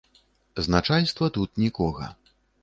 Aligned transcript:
З 0.67 0.73
начальства 0.75 1.29
тут 1.37 1.61
нікога. 1.65 2.11